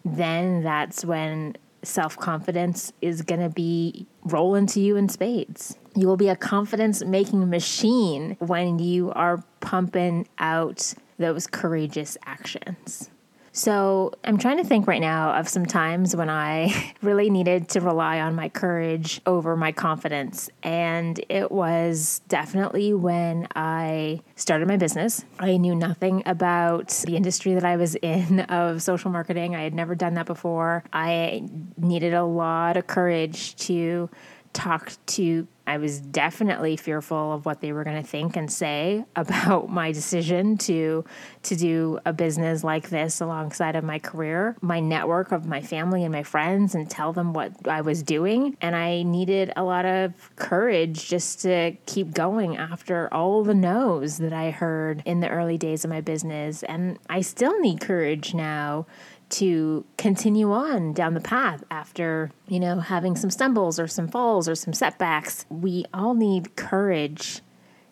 then 0.03 0.63
that's 0.63 1.05
when 1.05 1.57
self 1.83 2.17
confidence 2.17 2.91
is 3.03 3.21
going 3.21 3.41
to 3.41 3.49
be 3.49 4.07
rolling 4.23 4.65
to 4.65 4.79
you 4.79 4.95
in 4.95 5.09
spades. 5.09 5.77
You 5.95 6.07
will 6.07 6.17
be 6.17 6.29
a 6.29 6.35
confidence 6.35 7.03
making 7.03 7.51
machine 7.51 8.35
when 8.39 8.79
you 8.79 9.11
are 9.11 9.43
pumping 9.59 10.27
out 10.39 10.91
those 11.19 11.45
courageous 11.45 12.17
actions. 12.25 13.10
So 13.53 14.13
I'm 14.23 14.37
trying 14.37 14.57
to 14.57 14.63
think 14.63 14.87
right 14.87 15.01
now 15.01 15.37
of 15.37 15.49
some 15.49 15.65
times 15.65 16.15
when 16.15 16.29
I 16.29 16.93
really 17.01 17.29
needed 17.29 17.67
to 17.69 17.81
rely 17.81 18.21
on 18.21 18.33
my 18.33 18.47
courage 18.49 19.19
over 19.25 19.57
my 19.57 19.71
confidence. 19.73 20.49
And 20.63 21.23
it 21.27 21.51
was 21.51 22.21
definitely 22.29 22.93
when 22.93 23.47
I 23.53 24.21
started 24.35 24.67
my 24.67 24.77
business. 24.77 25.25
I 25.37 25.57
knew 25.57 25.75
nothing 25.75 26.23
about 26.25 26.89
the 27.05 27.17
industry 27.17 27.53
that 27.55 27.65
I 27.65 27.75
was 27.75 27.95
in 28.01 28.41
of 28.41 28.81
social 28.81 29.11
marketing. 29.11 29.55
I 29.55 29.63
had 29.63 29.73
never 29.73 29.95
done 29.95 30.13
that 30.13 30.25
before. 30.25 30.83
I 30.93 31.49
needed 31.77 32.13
a 32.13 32.23
lot 32.23 32.77
of 32.77 32.87
courage 32.87 33.55
to 33.67 34.09
talk 34.53 34.93
to 35.07 35.47
I 35.67 35.77
was 35.77 35.99
definitely 35.99 36.75
fearful 36.75 37.33
of 37.33 37.45
what 37.45 37.61
they 37.61 37.71
were 37.71 37.83
going 37.83 38.01
to 38.01 38.07
think 38.07 38.35
and 38.35 38.51
say 38.51 39.05
about 39.15 39.69
my 39.69 39.91
decision 39.91 40.57
to 40.59 41.05
to 41.43 41.55
do 41.55 41.99
a 42.05 42.13
business 42.13 42.63
like 42.63 42.89
this 42.89 43.21
alongside 43.21 43.75
of 43.75 43.83
my 43.83 43.99
career, 43.99 44.55
my 44.61 44.79
network 44.79 45.31
of 45.31 45.45
my 45.45 45.61
family 45.61 46.03
and 46.03 46.11
my 46.11 46.23
friends 46.23 46.75
and 46.75 46.89
tell 46.89 47.13
them 47.13 47.33
what 47.33 47.67
I 47.67 47.81
was 47.81 48.03
doing. 48.03 48.57
And 48.61 48.75
I 48.75 49.03
needed 49.03 49.53
a 49.55 49.63
lot 49.63 49.85
of 49.85 50.13
courage 50.35 51.07
just 51.07 51.41
to 51.41 51.75
keep 51.85 52.13
going 52.13 52.57
after 52.57 53.11
all 53.13 53.43
the 53.43 53.53
no's 53.53 54.17
that 54.17 54.33
I 54.33 54.51
heard 54.51 55.01
in 55.05 55.19
the 55.19 55.29
early 55.29 55.57
days 55.57 55.83
of 55.83 55.89
my 55.89 56.01
business. 56.01 56.63
And 56.63 56.99
I 57.09 57.21
still 57.21 57.59
need 57.59 57.81
courage 57.81 58.33
now 58.33 58.85
to 59.31 59.85
continue 59.97 60.51
on 60.51 60.93
down 60.93 61.13
the 61.13 61.21
path 61.21 61.63
after, 61.71 62.31
you 62.47 62.59
know, 62.59 62.79
having 62.79 63.15
some 63.15 63.29
stumbles 63.29 63.79
or 63.79 63.87
some 63.87 64.07
falls 64.07 64.47
or 64.47 64.55
some 64.55 64.73
setbacks. 64.73 65.45
We 65.49 65.85
all 65.93 66.13
need 66.13 66.55
courage 66.55 67.41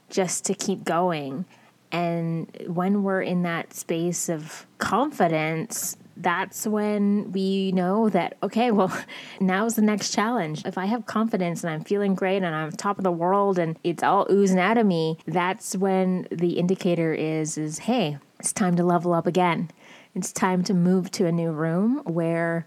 just 0.09 0.45
to 0.45 0.53
keep 0.53 0.83
going. 0.83 1.45
And 1.91 2.55
when 2.67 3.03
we're 3.03 3.21
in 3.21 3.43
that 3.43 3.73
space 3.73 4.29
of 4.29 4.67
confidence, 4.77 5.97
that's 6.19 6.67
when 6.67 7.31
we 7.31 7.71
know 7.71 8.09
that, 8.09 8.35
okay, 8.43 8.71
well, 8.71 8.95
now's 9.39 9.75
the 9.75 9.81
next 9.81 10.13
challenge. 10.13 10.65
If 10.65 10.77
I 10.77 10.85
have 10.85 11.05
confidence 11.05 11.63
and 11.63 11.73
I'm 11.73 11.83
feeling 11.83 12.13
great 12.13 12.43
and 12.43 12.53
I'm 12.53 12.71
top 12.71 12.97
of 12.97 13.03
the 13.03 13.11
world 13.11 13.57
and 13.57 13.77
it's 13.83 14.03
all 14.03 14.27
oozing 14.29 14.59
out 14.59 14.77
of 14.77 14.85
me, 14.85 15.17
that's 15.25 15.75
when 15.75 16.27
the 16.31 16.59
indicator 16.59 17.13
is, 17.13 17.57
is, 17.57 17.79
hey, 17.79 18.17
it's 18.39 18.53
time 18.53 18.75
to 18.75 18.83
level 18.83 19.13
up 19.13 19.25
again. 19.25 19.71
It's 20.15 20.31
time 20.31 20.63
to 20.65 20.73
move 20.73 21.11
to 21.11 21.25
a 21.25 21.31
new 21.31 21.51
room 21.51 22.01
where 22.05 22.65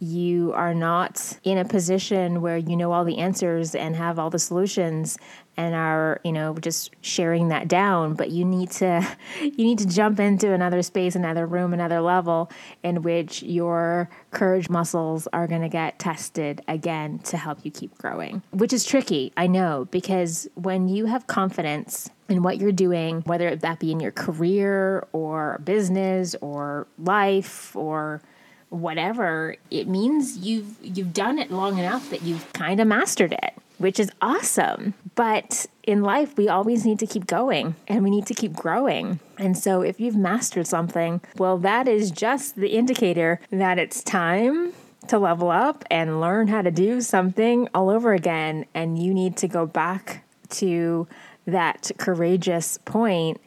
you 0.00 0.52
are 0.54 0.74
not 0.74 1.38
in 1.44 1.56
a 1.56 1.64
position 1.64 2.42
where 2.42 2.56
you 2.56 2.76
know 2.76 2.92
all 2.92 3.04
the 3.04 3.18
answers 3.18 3.74
and 3.74 3.94
have 3.94 4.18
all 4.18 4.28
the 4.28 4.38
solutions 4.38 5.16
and 5.56 5.74
are 5.74 6.20
you 6.24 6.32
know 6.32 6.54
just 6.56 6.90
sharing 7.00 7.48
that 7.48 7.68
down 7.68 8.14
but 8.14 8.30
you 8.30 8.44
need 8.44 8.70
to 8.70 9.06
you 9.40 9.64
need 9.64 9.78
to 9.78 9.86
jump 9.86 10.18
into 10.18 10.52
another 10.52 10.82
space 10.82 11.14
another 11.14 11.46
room 11.46 11.72
another 11.72 12.00
level 12.00 12.50
in 12.82 13.02
which 13.02 13.42
your 13.42 14.10
courage 14.30 14.68
muscles 14.68 15.28
are 15.32 15.46
going 15.46 15.62
to 15.62 15.68
get 15.68 15.98
tested 15.98 16.60
again 16.66 17.18
to 17.20 17.36
help 17.36 17.64
you 17.64 17.70
keep 17.70 17.96
growing 17.98 18.42
which 18.50 18.72
is 18.72 18.84
tricky 18.84 19.32
i 19.36 19.46
know 19.46 19.86
because 19.90 20.48
when 20.54 20.88
you 20.88 21.06
have 21.06 21.26
confidence 21.28 22.10
in 22.28 22.42
what 22.42 22.58
you're 22.58 22.72
doing 22.72 23.22
whether 23.26 23.54
that 23.56 23.78
be 23.78 23.92
in 23.92 24.00
your 24.00 24.12
career 24.12 25.06
or 25.12 25.60
business 25.64 26.34
or 26.40 26.86
life 26.98 27.74
or 27.76 28.20
whatever 28.70 29.56
it 29.70 29.86
means 29.86 30.38
you've 30.38 30.76
you've 30.82 31.12
done 31.12 31.38
it 31.38 31.50
long 31.50 31.78
enough 31.78 32.10
that 32.10 32.22
you've 32.22 32.52
kind 32.52 32.80
of 32.80 32.86
mastered 32.86 33.32
it 33.32 33.54
which 33.78 33.98
is 33.98 34.10
awesome. 34.20 34.94
But 35.14 35.66
in 35.82 36.02
life, 36.02 36.36
we 36.36 36.48
always 36.48 36.84
need 36.84 36.98
to 37.00 37.06
keep 37.06 37.26
going 37.26 37.74
and 37.86 38.02
we 38.02 38.10
need 38.10 38.26
to 38.26 38.34
keep 38.34 38.54
growing. 38.54 39.20
And 39.38 39.56
so, 39.56 39.82
if 39.82 40.00
you've 40.00 40.16
mastered 40.16 40.66
something, 40.66 41.20
well, 41.36 41.58
that 41.58 41.88
is 41.88 42.10
just 42.10 42.56
the 42.56 42.70
indicator 42.70 43.40
that 43.50 43.78
it's 43.78 44.02
time 44.02 44.72
to 45.08 45.18
level 45.18 45.50
up 45.50 45.84
and 45.90 46.20
learn 46.20 46.48
how 46.48 46.62
to 46.62 46.70
do 46.70 47.00
something 47.00 47.68
all 47.74 47.90
over 47.90 48.14
again. 48.14 48.64
And 48.74 48.98
you 48.98 49.12
need 49.12 49.36
to 49.38 49.48
go 49.48 49.66
back 49.66 50.24
to 50.50 51.06
that 51.46 51.90
courageous 51.98 52.78
point 52.84 53.40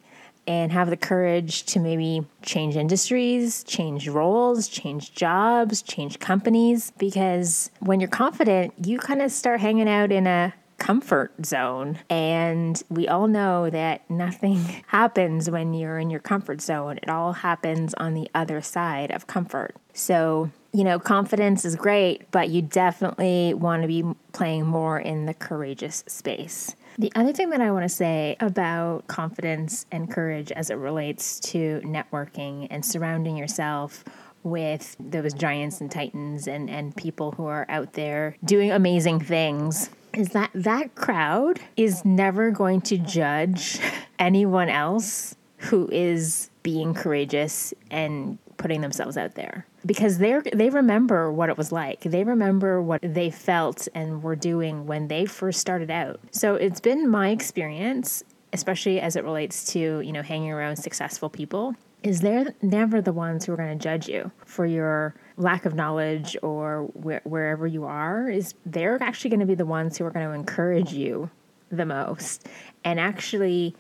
and 0.47 0.71
have 0.71 0.89
the 0.89 0.97
courage 0.97 1.63
to 1.65 1.79
maybe 1.79 2.25
change 2.41 2.77
industries, 2.77 3.63
change 3.65 4.07
roles, 4.07 4.69
change 4.69 5.13
jobs, 5.13 5.81
change 5.81 6.19
companies. 6.19 6.91
Because 6.97 7.69
when 7.79 7.99
you're 7.99 8.09
confident, 8.09 8.73
you 8.85 8.97
kind 8.97 9.21
of 9.21 9.31
start 9.31 9.59
hanging 9.59 9.89
out 9.89 10.11
in 10.11 10.25
a 10.25 10.53
comfort 10.77 11.33
zone. 11.45 11.99
And 12.09 12.81
we 12.89 13.07
all 13.07 13.27
know 13.27 13.69
that 13.69 14.09
nothing 14.09 14.57
happens 14.87 15.49
when 15.49 15.73
you're 15.73 15.99
in 15.99 16.09
your 16.09 16.19
comfort 16.19 16.61
zone, 16.61 16.99
it 17.01 17.09
all 17.09 17.33
happens 17.33 17.93
on 17.95 18.13
the 18.13 18.29
other 18.33 18.61
side 18.61 19.11
of 19.11 19.27
comfort. 19.27 19.75
So, 19.93 20.51
you 20.71 20.83
know, 20.83 20.99
confidence 20.99 21.65
is 21.65 21.75
great, 21.75 22.29
but 22.31 22.49
you 22.49 22.61
definitely 22.61 23.53
want 23.53 23.81
to 23.81 23.87
be 23.87 24.03
playing 24.31 24.65
more 24.65 24.99
in 24.99 25.25
the 25.25 25.33
courageous 25.33 26.03
space. 26.07 26.75
The 26.99 27.11
other 27.13 27.31
thing 27.31 27.51
that 27.51 27.61
I 27.61 27.71
want 27.71 27.83
to 27.83 27.89
say 27.89 28.35
about 28.39 29.05
confidence 29.05 29.85
and 29.91 30.09
courage 30.09 30.51
as 30.51 30.71
it 30.71 30.75
relates 30.75 31.39
to 31.41 31.79
networking 31.85 32.67
and 32.71 32.83
surrounding 32.83 33.37
yourself 33.37 34.03
with 34.41 34.95
those 34.99 35.33
giants 35.33 35.79
and 35.79 35.91
titans 35.91 36.47
and, 36.47 36.69
and 36.69 36.95
people 36.95 37.33
who 37.33 37.45
are 37.45 37.67
out 37.69 37.93
there 37.93 38.35
doing 38.43 38.71
amazing 38.71 39.19
things 39.19 39.91
is 40.13 40.29
that 40.29 40.49
that 40.55 40.95
crowd 40.95 41.59
is 41.75 42.03
never 42.03 42.49
going 42.49 42.81
to 42.81 42.97
judge 42.97 43.79
anyone 44.19 44.69
else 44.69 45.35
who 45.57 45.87
is 45.91 46.49
being 46.67 46.93
courageous 46.93 47.73
and 47.89 48.37
putting 48.57 48.81
themselves 48.81 49.15
out 49.15 49.35
there 49.35 49.65
because 49.85 50.17
they 50.17 50.37
they 50.53 50.69
remember 50.69 51.31
what 51.31 51.47
it 51.47 51.57
was 51.57 51.71
like. 51.71 52.01
They 52.01 52.25
remember 52.25 52.81
what 52.81 52.99
they 53.01 53.29
felt 53.29 53.87
and 53.95 54.21
were 54.21 54.35
doing 54.35 54.85
when 54.85 55.07
they 55.07 55.25
first 55.25 55.61
started 55.61 55.89
out. 55.89 56.19
So 56.31 56.55
it's 56.55 56.81
been 56.81 57.09
my 57.09 57.29
experience, 57.29 58.21
especially 58.51 58.99
as 58.99 59.15
it 59.15 59.23
relates 59.23 59.63
to 59.71 60.01
you 60.01 60.11
know 60.11 60.21
hanging 60.23 60.51
around 60.51 60.75
successful 60.75 61.29
people, 61.29 61.73
is 62.03 62.19
they're 62.19 62.53
never 62.61 62.99
the 63.01 63.13
ones 63.13 63.45
who 63.45 63.53
are 63.53 63.57
going 63.57 63.77
to 63.77 63.81
judge 63.81 64.09
you 64.09 64.29
for 64.43 64.65
your 64.65 65.15
lack 65.37 65.63
of 65.63 65.73
knowledge 65.73 66.35
or 66.41 66.91
wh- 67.01 67.25
wherever 67.25 67.65
you 67.65 67.85
are. 67.85 68.29
Is 68.29 68.55
they're 68.65 69.01
actually 69.01 69.29
going 69.29 69.39
to 69.39 69.45
be 69.45 69.55
the 69.55 69.65
ones 69.65 69.97
who 69.97 70.03
are 70.03 70.11
going 70.11 70.27
to 70.27 70.33
encourage 70.33 70.91
you 70.91 71.29
the 71.69 71.85
most 71.85 72.45
and 72.83 72.99
actually 72.99 73.73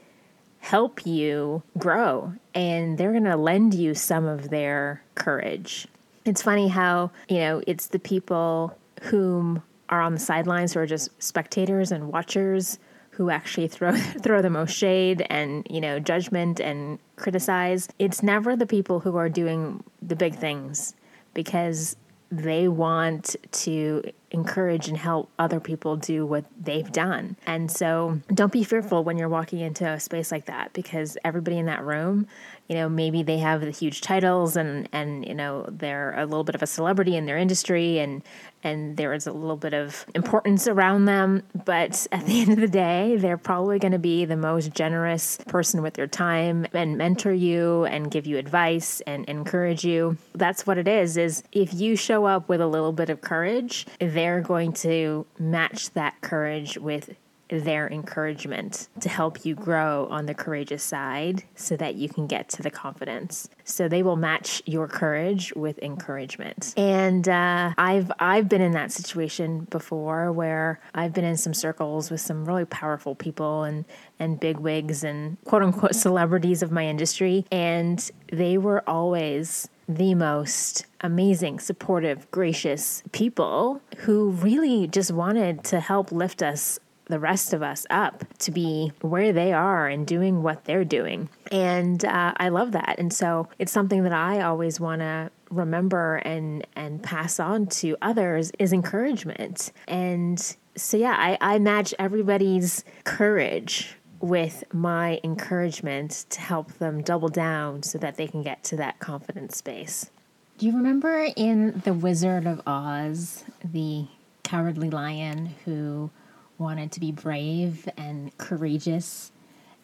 help 0.59 1.05
you 1.05 1.63
grow 1.77 2.33
and 2.53 2.97
they're 2.97 3.11
going 3.11 3.23
to 3.23 3.37
lend 3.37 3.73
you 3.73 3.93
some 3.93 4.25
of 4.25 4.49
their 4.49 5.01
courage. 5.15 5.87
It's 6.25 6.41
funny 6.41 6.67
how, 6.67 7.11
you 7.29 7.39
know, 7.39 7.61
it's 7.65 7.87
the 7.87 7.99
people 7.99 8.77
whom 9.03 9.63
are 9.89 10.01
on 10.01 10.13
the 10.13 10.19
sidelines 10.19 10.73
who 10.73 10.79
are 10.79 10.85
just 10.85 11.09
spectators 11.21 11.91
and 11.91 12.11
watchers 12.11 12.79
who 13.11 13.29
actually 13.29 13.67
throw 13.75 13.93
throw 13.93 14.41
the 14.41 14.49
most 14.49 14.75
shade 14.75 15.25
and 15.29 15.65
you 15.69 15.81
know 15.81 15.99
judgment 15.99 16.59
and 16.59 16.99
criticize. 17.15 17.87
It's 17.99 18.21
never 18.21 18.55
the 18.55 18.67
people 18.67 18.99
who 18.99 19.15
are 19.17 19.29
doing 19.29 19.83
the 20.01 20.15
big 20.15 20.35
things 20.35 20.93
because 21.33 21.95
they 22.29 22.67
want 22.67 23.35
to 23.51 24.03
encourage 24.31 24.87
and 24.87 24.97
help 24.97 25.29
other 25.39 25.59
people 25.59 25.95
do 25.95 26.25
what 26.25 26.45
they've 26.59 26.91
done. 26.91 27.37
And 27.45 27.71
so 27.71 28.19
don't 28.33 28.51
be 28.51 28.63
fearful 28.63 29.03
when 29.03 29.17
you're 29.17 29.29
walking 29.29 29.59
into 29.59 29.87
a 29.87 29.99
space 29.99 30.31
like 30.31 30.45
that 30.45 30.73
because 30.73 31.17
everybody 31.23 31.57
in 31.57 31.65
that 31.67 31.83
room, 31.83 32.27
you 32.67 32.75
know, 32.75 32.89
maybe 32.89 33.23
they 33.23 33.37
have 33.37 33.61
the 33.61 33.71
huge 33.71 34.01
titles 34.01 34.57
and 34.57 34.89
and 34.91 35.25
you 35.25 35.33
know, 35.33 35.65
they're 35.69 36.13
a 36.17 36.25
little 36.25 36.43
bit 36.43 36.55
of 36.55 36.61
a 36.61 36.67
celebrity 36.67 37.15
in 37.15 37.25
their 37.25 37.37
industry 37.37 37.99
and 37.99 38.21
and 38.63 38.97
there 38.97 39.13
is 39.13 39.27
a 39.27 39.31
little 39.31 39.55
bit 39.55 39.73
of 39.73 40.05
importance 40.15 40.67
around 40.67 41.05
them, 41.05 41.43
but 41.65 42.07
at 42.11 42.25
the 42.25 42.41
end 42.41 42.51
of 42.51 42.59
the 42.59 42.67
day, 42.67 43.15
they're 43.17 43.37
probably 43.37 43.79
going 43.79 43.91
to 43.91 43.99
be 43.99 44.25
the 44.25 44.35
most 44.35 44.73
generous 44.73 45.37
person 45.47 45.81
with 45.81 45.93
their 45.93 46.07
time 46.07 46.67
and 46.73 46.97
mentor 46.97 47.31
you 47.31 47.85
and 47.85 48.11
give 48.11 48.25
you 48.25 48.37
advice 48.37 49.01
and 49.01 49.25
encourage 49.25 49.85
you. 49.85 50.17
That's 50.35 50.67
what 50.67 50.77
it 50.77 50.87
is 50.87 51.17
is 51.17 51.43
if 51.51 51.73
you 51.73 51.95
show 51.95 52.25
up 52.25 52.49
with 52.49 52.59
a 52.59 52.67
little 52.67 52.91
bit 52.91 53.09
of 53.09 53.21
courage, 53.21 53.85
they're 54.17 54.41
going 54.41 54.73
to 54.73 55.25
match 55.37 55.91
that 55.91 56.19
courage 56.21 56.77
with 56.77 57.15
their 57.49 57.87
encouragement 57.89 58.89
to 58.99 59.09
help 59.09 59.45
you 59.45 59.55
grow 59.55 60.07
on 60.09 60.25
the 60.25 60.33
courageous 60.33 60.83
side 60.83 61.43
so 61.55 61.77
that 61.77 61.95
you 61.95 62.09
can 62.09 62.27
get 62.27 62.49
to 62.49 62.61
the 62.61 62.69
confidence. 62.69 63.47
So 63.63 63.87
they 63.87 64.03
will 64.03 64.15
match 64.15 64.61
your 64.65 64.87
courage 64.87 65.53
with 65.55 65.79
encouragement. 65.79 66.73
And 66.77 67.27
uh, 67.27 67.73
I've 67.77 68.11
I've 68.19 68.49
been 68.49 68.61
in 68.61 68.73
that 68.73 68.91
situation 68.91 69.61
before 69.69 70.31
where 70.31 70.79
I've 70.93 71.13
been 71.13 71.25
in 71.25 71.37
some 71.37 71.53
circles 71.53 72.11
with 72.11 72.21
some 72.21 72.45
really 72.45 72.65
powerful 72.65 73.15
people 73.15 73.63
and 73.63 73.85
and 74.19 74.39
big 74.39 74.59
wigs 74.59 75.03
and 75.03 75.37
quote 75.45 75.63
unquote 75.63 75.95
celebrities 76.07 76.61
of 76.61 76.71
my 76.71 76.85
industry, 76.85 77.45
and 77.51 78.09
they 78.31 78.57
were 78.57 78.87
always 78.87 79.69
the 79.87 80.15
most 80.15 80.85
amazing, 81.01 81.59
supportive, 81.59 82.29
gracious 82.31 83.03
people 83.11 83.81
who 83.99 84.31
really 84.31 84.87
just 84.87 85.11
wanted 85.11 85.63
to 85.65 85.79
help 85.79 86.11
lift 86.11 86.41
us 86.41 86.79
the 87.05 87.19
rest 87.19 87.53
of 87.53 87.63
us 87.63 87.85
up 87.89 88.25
to 88.39 88.51
be 88.51 88.91
where 89.01 89.31
they 89.31 89.53
are 89.53 89.87
and 89.87 90.05
doing 90.05 90.43
what 90.43 90.65
they're 90.65 90.85
doing. 90.85 91.29
And 91.51 92.03
uh, 92.03 92.33
I 92.37 92.49
love 92.49 92.73
that. 92.73 92.95
And 92.97 93.13
so 93.13 93.47
it's 93.59 93.71
something 93.71 94.03
that 94.03 94.13
I 94.13 94.41
always 94.41 94.79
want 94.79 95.01
to 95.01 95.31
remember 95.49 96.17
and 96.17 96.67
and 96.75 97.01
pass 97.01 97.39
on 97.39 97.67
to 97.67 97.95
others 98.01 98.51
is 98.59 98.73
encouragement. 98.73 99.71
And 99.87 100.39
so 100.75 100.97
yeah, 100.97 101.15
I, 101.17 101.37
I 101.39 101.59
match 101.59 101.93
everybody's 101.97 102.83
courage 103.05 103.96
with 104.19 104.63
my 104.73 105.19
encouragement 105.23 106.25
to 106.29 106.41
help 106.41 106.73
them 106.73 107.01
double 107.01 107.29
down 107.29 107.83
so 107.83 107.97
that 107.97 108.15
they 108.15 108.27
can 108.27 108.41
get 108.41 108.63
to 108.65 108.75
that 108.77 108.99
confidence 108.99 109.57
space. 109.57 110.09
Do 110.57 110.65
you 110.65 110.75
remember 110.75 111.27
in 111.35 111.81
The 111.85 111.93
Wizard 111.93 112.47
of 112.47 112.61
Oz, 112.65 113.43
the 113.63 114.07
cowardly 114.43 114.89
lion 114.89 115.53
who 115.65 116.09
wanted 116.57 116.91
to 116.93 116.99
be 116.99 117.11
brave 117.11 117.87
and 117.95 118.35
courageous? 118.37 119.31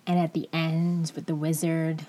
And 0.07 0.19
at 0.19 0.33
the 0.33 0.49
end, 0.51 1.11
with 1.15 1.27
the 1.27 1.35
wizard 1.35 2.07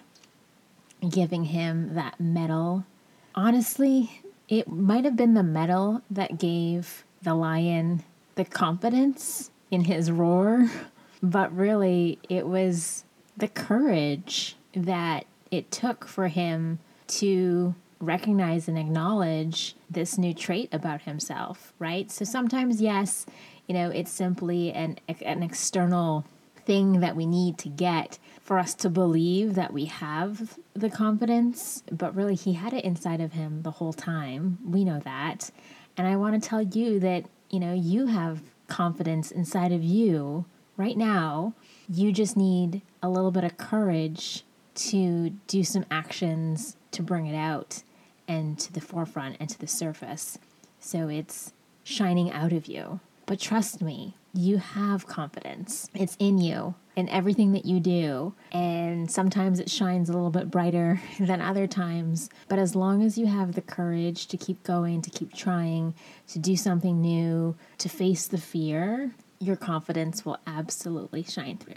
giving 1.09 1.45
him 1.45 1.95
that 1.95 2.19
medal, 2.19 2.87
honestly, 3.35 4.23
it 4.49 4.69
might 4.69 5.05
have 5.05 5.17
been 5.17 5.35
the 5.35 5.43
medal 5.43 6.03
that 6.11 6.39
gave 6.39 7.05
the 7.23 7.35
lion 7.35 8.03
the 8.35 8.45
confidence 8.45 9.51
in 9.71 9.83
his 9.83 10.11
roar 10.11 10.71
but 11.25 11.57
really, 11.57 12.19
it 12.29 12.47
was 12.47 13.05
the 13.35 13.49
courage 13.49 14.57
that 14.75 15.25
it 15.51 15.71
took 15.71 16.05
for 16.05 16.29
him 16.29 16.81
to 17.07 17.75
recognize 17.99 18.69
and 18.69 18.79
acknowledge 18.79 19.75
this 19.91 20.19
new 20.19 20.35
trait 20.35 20.69
about 20.71 21.03
himself, 21.03 21.73
right? 21.79 22.11
So 22.11 22.27
sometimes, 22.27 22.83
yes, 22.83 23.25
you 23.67 23.75
know, 23.75 23.89
it's 23.89 24.11
simply 24.11 24.71
an, 24.73 24.99
an 25.09 25.43
external 25.43 26.27
thing 26.67 27.01
that 27.01 27.17
we 27.17 27.25
need 27.25 27.57
to 27.59 27.71
get 27.71 28.19
for 28.43 28.59
us 28.59 28.75
to 28.75 28.91
believe 28.91 29.55
that 29.55 29.73
we 29.73 29.87
have 29.87 30.59
the 30.75 30.91
confidence, 30.91 31.83
but 31.91 32.15
really, 32.15 32.35
he 32.35 32.53
had 32.53 32.75
it 32.75 32.85
inside 32.85 33.23
of 33.23 33.33
him 33.33 33.63
the 33.63 33.71
whole 33.71 33.95
time. 33.95 34.59
We 34.63 34.85
know 34.85 35.01
that. 35.01 35.51
And 35.97 36.07
I 36.07 36.17
want 36.17 36.43
to 36.43 36.47
tell 36.47 36.61
you 36.61 37.01
that, 37.01 37.25
you 37.49 37.61
know, 37.61 37.73
you 37.73 38.07
have 38.07 38.43
confidence 38.67 39.31
inside 39.31 39.73
of 39.73 39.83
you 39.83 40.45
right 40.77 40.97
now, 40.97 41.55
you 41.89 42.13
just 42.13 42.37
need 42.37 42.83
a 43.03 43.09
little 43.09 43.31
bit 43.31 43.45
of 43.45 43.57
courage 43.57 44.45
to 44.75 45.31
do 45.47 45.63
some 45.63 45.85
actions 45.91 46.77
to 46.91 47.03
bring 47.03 47.27
it 47.27 47.37
out 47.37 47.83
and 48.27 48.59
to 48.59 48.73
the 48.73 48.81
forefront 48.81 49.37
and 49.39 49.49
to 49.49 49.59
the 49.59 49.67
surface. 49.67 50.39
So 50.81 51.09
it's 51.09 51.53
shining 51.85 52.31
out 52.31 52.53
of 52.53 52.67
you. 52.67 53.01
But 53.27 53.41
trust 53.41 53.81
me, 53.81 54.15
you 54.33 54.59
have 54.59 55.07
confidence. 55.07 55.89
It's 55.95 56.17
in 56.19 56.39
you 56.39 56.75
in 56.97 57.09
everything 57.09 57.53
that 57.53 57.65
you 57.65 57.81
do. 57.81 58.35
And 58.53 59.11
sometimes 59.11 59.59
it 59.59 59.71
shines 59.71 60.09
a 60.09 60.13
little 60.13 60.31
bit 60.31 60.51
brighter 60.51 61.01
than 61.21 61.41
other 61.41 61.67
times. 61.67 62.31
But 62.49 62.59
as 62.59 62.75
long 62.75 63.03
as 63.03 63.19
you 63.19 63.27
have 63.27 63.53
the 63.53 63.63
courage 63.63 64.27
to 64.29 64.37
keep 64.37 64.63
going, 64.63 65.03
to 65.03 65.11
keep 65.11 65.35
trying, 65.35 65.95
to 66.29 66.39
do 66.39 66.57
something 66.57 67.01
new, 67.01 67.57
to 67.79 67.89
face 67.89 68.27
the 68.27 68.39
fear, 68.39 69.13
your 69.45 69.57
confidence 69.57 70.25
will 70.25 70.39
absolutely 70.47 71.23
shine 71.23 71.59
through. 71.59 71.75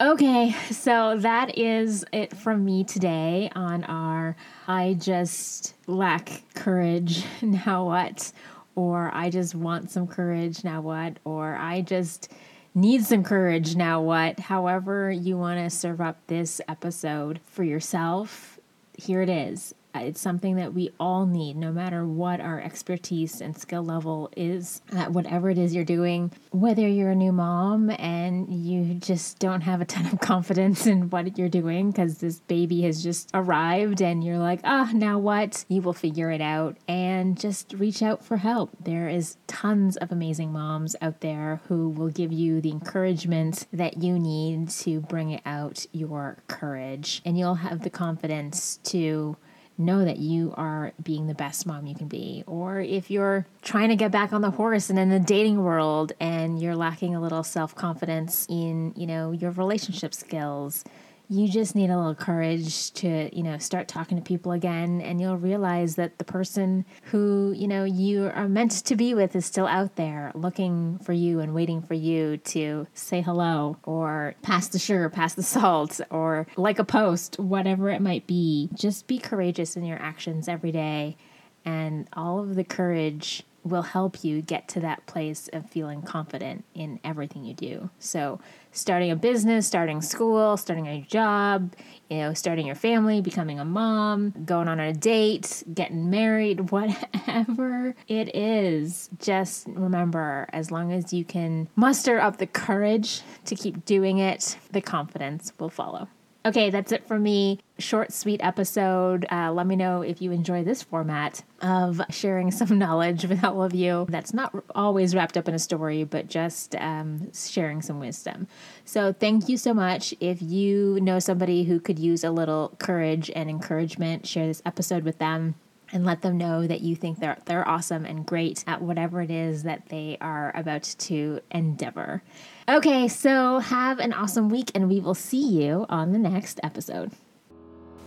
Okay, 0.00 0.52
so 0.70 1.16
that 1.18 1.58
is 1.58 2.04
it 2.12 2.36
from 2.36 2.64
me 2.64 2.84
today 2.84 3.50
on 3.56 3.82
our 3.84 4.36
I 4.68 4.94
just 4.94 5.74
lack 5.88 6.42
courage, 6.54 7.24
now 7.42 7.86
what? 7.86 8.30
Or 8.76 9.10
I 9.12 9.28
just 9.28 9.56
want 9.56 9.90
some 9.90 10.06
courage, 10.06 10.62
now 10.62 10.82
what? 10.82 11.18
Or 11.24 11.56
I 11.56 11.80
just 11.80 12.32
need 12.76 13.04
some 13.04 13.24
courage, 13.24 13.74
now 13.74 14.00
what? 14.00 14.38
However, 14.38 15.10
you 15.10 15.36
want 15.36 15.58
to 15.58 15.68
serve 15.68 16.00
up 16.00 16.24
this 16.28 16.60
episode 16.68 17.40
for 17.44 17.64
yourself, 17.64 18.60
here 18.96 19.20
it 19.20 19.28
is. 19.28 19.74
It's 19.94 20.20
something 20.20 20.56
that 20.56 20.74
we 20.74 20.90
all 21.00 21.26
need, 21.26 21.56
no 21.56 21.72
matter 21.72 22.06
what 22.06 22.40
our 22.40 22.60
expertise 22.60 23.40
and 23.40 23.56
skill 23.56 23.82
level 23.82 24.30
is 24.36 24.80
at 24.94 25.12
whatever 25.12 25.50
it 25.50 25.58
is 25.58 25.74
you're 25.74 25.84
doing. 25.84 26.32
Whether 26.50 26.86
you're 26.86 27.10
a 27.10 27.14
new 27.14 27.32
mom 27.32 27.90
and 27.90 28.48
you 28.48 28.94
just 28.94 29.38
don't 29.38 29.62
have 29.62 29.80
a 29.80 29.84
ton 29.84 30.06
of 30.06 30.20
confidence 30.20 30.86
in 30.86 31.10
what 31.10 31.38
you're 31.38 31.48
doing 31.48 31.90
because 31.90 32.18
this 32.18 32.40
baby 32.40 32.82
has 32.82 33.02
just 33.02 33.30
arrived 33.34 34.00
and 34.00 34.22
you're 34.22 34.38
like, 34.38 34.60
ah, 34.64 34.90
now 34.92 35.18
what? 35.18 35.64
You 35.68 35.82
will 35.82 35.92
figure 35.92 36.30
it 36.30 36.40
out 36.40 36.76
and 36.86 37.38
just 37.38 37.72
reach 37.74 38.02
out 38.02 38.24
for 38.24 38.36
help. 38.36 38.70
There 38.80 39.08
is 39.08 39.36
tons 39.46 39.96
of 39.96 40.12
amazing 40.12 40.52
moms 40.52 40.94
out 41.00 41.20
there 41.20 41.60
who 41.68 41.88
will 41.88 42.10
give 42.10 42.32
you 42.32 42.60
the 42.60 42.70
encouragement 42.70 43.66
that 43.72 44.02
you 44.02 44.18
need 44.18 44.70
to 44.70 45.00
bring 45.00 45.40
out 45.44 45.86
your 45.92 46.38
courage 46.46 47.22
and 47.24 47.38
you'll 47.38 47.56
have 47.56 47.82
the 47.82 47.90
confidence 47.90 48.78
to 48.84 49.36
know 49.78 50.04
that 50.04 50.18
you 50.18 50.52
are 50.56 50.92
being 51.02 51.28
the 51.28 51.34
best 51.34 51.64
mom 51.64 51.86
you 51.86 51.94
can 51.94 52.08
be. 52.08 52.42
Or 52.46 52.80
if 52.80 53.10
you're 53.10 53.46
trying 53.62 53.88
to 53.90 53.96
get 53.96 54.10
back 54.10 54.32
on 54.32 54.42
the 54.42 54.50
horse 54.50 54.90
and 54.90 54.98
in 54.98 55.08
the 55.08 55.20
dating 55.20 55.62
world 55.62 56.12
and 56.20 56.60
you're 56.60 56.76
lacking 56.76 57.14
a 57.14 57.20
little 57.20 57.44
self 57.44 57.74
confidence 57.74 58.46
in, 58.48 58.92
you 58.96 59.06
know, 59.06 59.30
your 59.32 59.52
relationship 59.52 60.12
skills, 60.12 60.84
you 61.30 61.46
just 61.46 61.74
need 61.74 61.90
a 61.90 61.96
little 61.96 62.14
courage 62.14 62.90
to, 62.92 63.34
you 63.36 63.42
know, 63.42 63.58
start 63.58 63.86
talking 63.86 64.16
to 64.16 64.22
people 64.22 64.52
again 64.52 65.02
and 65.02 65.20
you'll 65.20 65.36
realize 65.36 65.96
that 65.96 66.18
the 66.18 66.24
person 66.24 66.86
who, 67.04 67.52
you 67.54 67.68
know, 67.68 67.84
you 67.84 68.30
are 68.34 68.48
meant 68.48 68.72
to 68.84 68.96
be 68.96 69.12
with 69.12 69.36
is 69.36 69.44
still 69.44 69.66
out 69.66 69.96
there 69.96 70.32
looking 70.34 70.98
for 70.98 71.12
you 71.12 71.40
and 71.40 71.54
waiting 71.54 71.82
for 71.82 71.94
you 71.94 72.38
to 72.38 72.86
say 72.94 73.20
hello 73.20 73.76
or 73.84 74.34
pass 74.42 74.68
the 74.68 74.78
sugar, 74.78 75.10
pass 75.10 75.34
the 75.34 75.42
salt 75.42 76.00
or 76.10 76.46
like 76.56 76.78
a 76.78 76.84
post, 76.84 77.38
whatever 77.38 77.90
it 77.90 78.00
might 78.00 78.26
be. 78.26 78.70
Just 78.74 79.06
be 79.06 79.18
courageous 79.18 79.76
in 79.76 79.84
your 79.84 80.00
actions 80.00 80.48
every 80.48 80.72
day 80.72 81.16
and 81.64 82.08
all 82.14 82.38
of 82.38 82.54
the 82.54 82.64
courage 82.64 83.42
will 83.68 83.82
help 83.82 84.24
you 84.24 84.42
get 84.42 84.68
to 84.68 84.80
that 84.80 85.06
place 85.06 85.48
of 85.52 85.68
feeling 85.70 86.02
confident 86.02 86.64
in 86.74 87.00
everything 87.04 87.44
you 87.44 87.54
do. 87.54 87.90
So, 87.98 88.40
starting 88.72 89.10
a 89.10 89.16
business, 89.16 89.66
starting 89.66 90.02
school, 90.02 90.56
starting 90.56 90.86
a 90.86 91.02
job, 91.02 91.74
you 92.08 92.18
know, 92.18 92.34
starting 92.34 92.66
your 92.66 92.74
family, 92.74 93.20
becoming 93.20 93.58
a 93.58 93.64
mom, 93.64 94.32
going 94.44 94.68
on 94.68 94.80
a 94.80 94.92
date, 94.92 95.62
getting 95.72 96.10
married, 96.10 96.70
whatever 96.70 97.94
it 98.06 98.34
is, 98.34 99.10
just 99.18 99.66
remember 99.68 100.48
as 100.52 100.70
long 100.70 100.92
as 100.92 101.12
you 101.12 101.24
can 101.24 101.68
muster 101.76 102.18
up 102.18 102.38
the 102.38 102.46
courage 102.46 103.22
to 103.44 103.54
keep 103.54 103.84
doing 103.84 104.18
it, 104.18 104.56
the 104.72 104.80
confidence 104.80 105.52
will 105.58 105.70
follow. 105.70 106.08
Okay, 106.46 106.70
that's 106.70 106.92
it 106.92 107.06
for 107.06 107.18
me. 107.18 107.58
Short, 107.78 108.12
sweet 108.12 108.40
episode. 108.42 109.26
Uh, 109.30 109.52
let 109.52 109.66
me 109.66 109.74
know 109.74 110.02
if 110.02 110.22
you 110.22 110.30
enjoy 110.30 110.62
this 110.62 110.82
format 110.82 111.42
of 111.60 112.00
sharing 112.10 112.52
some 112.52 112.78
knowledge 112.78 113.26
with 113.26 113.42
all 113.42 113.62
of 113.62 113.74
you. 113.74 114.06
That's 114.08 114.32
not 114.32 114.54
always 114.74 115.14
wrapped 115.14 115.36
up 115.36 115.48
in 115.48 115.54
a 115.54 115.58
story, 115.58 116.04
but 116.04 116.28
just 116.28 116.76
um, 116.76 117.30
sharing 117.34 117.82
some 117.82 117.98
wisdom. 117.98 118.46
So, 118.84 119.12
thank 119.12 119.48
you 119.48 119.56
so 119.56 119.74
much. 119.74 120.14
If 120.20 120.40
you 120.40 121.00
know 121.00 121.18
somebody 121.18 121.64
who 121.64 121.80
could 121.80 121.98
use 121.98 122.22
a 122.22 122.30
little 122.30 122.72
courage 122.78 123.30
and 123.34 123.50
encouragement, 123.50 124.26
share 124.26 124.46
this 124.46 124.62
episode 124.64 125.02
with 125.02 125.18
them 125.18 125.56
and 125.92 126.04
let 126.04 126.22
them 126.22 126.36
know 126.36 126.66
that 126.66 126.80
you 126.80 126.96
think 126.96 127.18
they're 127.18 127.38
they're 127.46 127.66
awesome 127.66 128.04
and 128.04 128.26
great 128.26 128.64
at 128.66 128.82
whatever 128.82 129.20
it 129.20 129.30
is 129.30 129.62
that 129.62 129.88
they 129.88 130.16
are 130.20 130.52
about 130.54 130.82
to 130.82 131.40
endeavor. 131.50 132.22
Okay, 132.68 133.08
so 133.08 133.58
have 133.58 133.98
an 133.98 134.12
awesome 134.12 134.48
week 134.48 134.70
and 134.74 134.88
we 134.88 135.00
will 135.00 135.14
see 135.14 135.46
you 135.46 135.86
on 135.88 136.12
the 136.12 136.18
next 136.18 136.60
episode. 136.62 137.12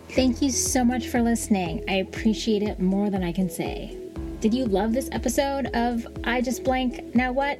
Thank 0.09 0.41
you 0.41 0.51
so 0.51 0.83
much 0.83 1.07
for 1.07 1.21
listening. 1.21 1.85
I 1.87 1.95
appreciate 1.95 2.63
it 2.63 2.79
more 2.79 3.09
than 3.09 3.23
I 3.23 3.31
can 3.31 3.49
say. 3.49 3.97
Did 4.41 4.53
you 4.53 4.65
love 4.65 4.93
this 4.93 5.07
episode 5.11 5.67
of 5.73 6.05
I 6.23 6.41
Just 6.41 6.63
Blank 6.63 7.15
Now 7.15 7.31
What? 7.31 7.59